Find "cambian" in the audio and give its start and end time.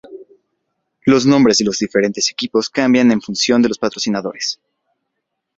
2.71-3.11